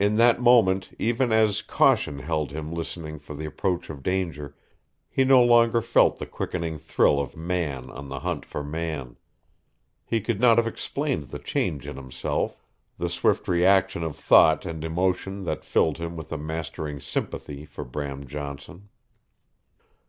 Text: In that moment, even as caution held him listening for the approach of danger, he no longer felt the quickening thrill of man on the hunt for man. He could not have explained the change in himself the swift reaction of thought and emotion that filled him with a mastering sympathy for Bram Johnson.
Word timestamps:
In 0.00 0.16
that 0.16 0.40
moment, 0.42 0.90
even 0.98 1.30
as 1.30 1.62
caution 1.62 2.18
held 2.18 2.50
him 2.50 2.72
listening 2.72 3.20
for 3.20 3.34
the 3.36 3.44
approach 3.46 3.88
of 3.90 4.02
danger, 4.02 4.56
he 5.08 5.22
no 5.22 5.40
longer 5.40 5.80
felt 5.80 6.18
the 6.18 6.26
quickening 6.26 6.78
thrill 6.78 7.20
of 7.20 7.36
man 7.36 7.88
on 7.90 8.08
the 8.08 8.18
hunt 8.18 8.44
for 8.44 8.64
man. 8.64 9.16
He 10.04 10.20
could 10.20 10.40
not 10.40 10.56
have 10.56 10.66
explained 10.66 11.28
the 11.28 11.38
change 11.38 11.86
in 11.86 11.94
himself 11.94 12.56
the 12.98 13.08
swift 13.08 13.46
reaction 13.46 14.02
of 14.02 14.16
thought 14.16 14.66
and 14.66 14.82
emotion 14.82 15.44
that 15.44 15.64
filled 15.64 15.98
him 15.98 16.16
with 16.16 16.32
a 16.32 16.38
mastering 16.38 16.98
sympathy 16.98 17.64
for 17.64 17.84
Bram 17.84 18.26
Johnson. 18.26 18.88